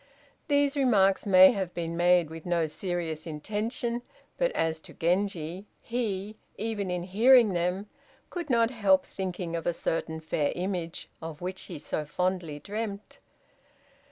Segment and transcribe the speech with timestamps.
[0.47, 4.01] These remarks may have been made with no serious intention,
[4.35, 7.87] but as to Genji, he, even in hearing them,
[8.31, 13.19] could not help thinking of a certain fair image of which he so fondly dreamt.